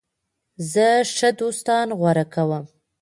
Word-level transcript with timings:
زه 0.71 0.87
ښه 1.15 1.29
دوستان 1.39 1.87
غوره 1.99 2.25
کوم. 2.33 2.65